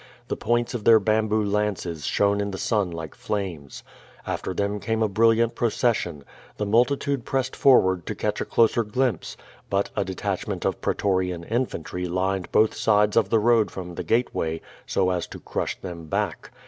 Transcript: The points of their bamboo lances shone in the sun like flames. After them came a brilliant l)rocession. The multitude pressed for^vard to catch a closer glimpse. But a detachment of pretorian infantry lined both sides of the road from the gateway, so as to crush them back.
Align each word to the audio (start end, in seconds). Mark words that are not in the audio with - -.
The 0.29 0.35
points 0.35 0.73
of 0.73 0.83
their 0.83 0.99
bamboo 0.99 1.43
lances 1.45 2.07
shone 2.07 2.41
in 2.41 2.49
the 2.49 2.57
sun 2.57 2.89
like 2.89 3.13
flames. 3.13 3.83
After 4.25 4.51
them 4.51 4.79
came 4.79 5.03
a 5.03 5.07
brilliant 5.07 5.53
l)rocession. 5.53 6.23
The 6.57 6.65
multitude 6.65 7.23
pressed 7.23 7.53
for^vard 7.53 8.05
to 8.05 8.15
catch 8.15 8.41
a 8.41 8.45
closer 8.45 8.83
glimpse. 8.83 9.37
But 9.69 9.91
a 9.95 10.03
detachment 10.03 10.65
of 10.65 10.81
pretorian 10.81 11.43
infantry 11.43 12.07
lined 12.07 12.51
both 12.51 12.73
sides 12.73 13.15
of 13.15 13.29
the 13.29 13.37
road 13.37 13.69
from 13.69 13.93
the 13.93 14.03
gateway, 14.03 14.61
so 14.87 15.11
as 15.11 15.27
to 15.27 15.39
crush 15.39 15.79
them 15.79 16.05
back. 16.07 16.49